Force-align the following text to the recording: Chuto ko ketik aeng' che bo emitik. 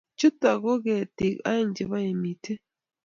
Chuto 0.19 0.49
ko 0.63 0.71
ketik 0.85 1.35
aeng' 1.51 1.73
che 1.75 1.83
bo 1.89 1.97
emitik. 2.09 2.61